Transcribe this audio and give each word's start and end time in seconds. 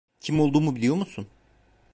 Kim 0.19 0.39
olduğumu 0.39 0.75
biliyor 0.75 0.95
musun? 0.95 1.27